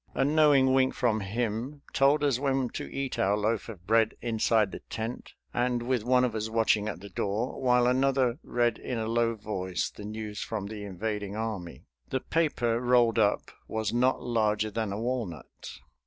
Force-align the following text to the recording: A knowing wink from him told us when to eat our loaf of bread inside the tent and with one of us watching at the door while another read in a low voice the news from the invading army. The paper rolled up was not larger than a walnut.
A 0.15 0.25
knowing 0.25 0.73
wink 0.73 0.95
from 0.95 1.19
him 1.19 1.83
told 1.93 2.23
us 2.23 2.39
when 2.39 2.69
to 2.69 2.91
eat 2.91 3.19
our 3.19 3.37
loaf 3.37 3.69
of 3.69 3.85
bread 3.85 4.15
inside 4.19 4.71
the 4.71 4.79
tent 4.89 5.33
and 5.53 5.83
with 5.83 6.03
one 6.03 6.23
of 6.23 6.33
us 6.33 6.49
watching 6.49 6.87
at 6.89 7.01
the 7.01 7.09
door 7.09 7.61
while 7.61 7.85
another 7.85 8.39
read 8.41 8.79
in 8.79 8.97
a 8.97 9.05
low 9.05 9.35
voice 9.35 9.91
the 9.91 10.03
news 10.03 10.41
from 10.41 10.65
the 10.65 10.83
invading 10.85 11.35
army. 11.35 11.85
The 12.09 12.19
paper 12.19 12.79
rolled 12.81 13.19
up 13.19 13.51
was 13.67 13.93
not 13.93 14.19
larger 14.23 14.71
than 14.71 14.91
a 14.91 14.99
walnut. 14.99 15.69